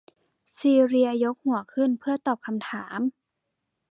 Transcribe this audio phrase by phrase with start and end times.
[0.57, 2.99] ซีเลียยกหัวขึ้นเพื่อตอบคำถาม